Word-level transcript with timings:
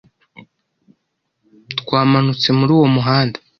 Twamanutse 1.79 2.47
muri 2.57 2.71
uwo 2.77 2.87
muhanda 2.95 3.37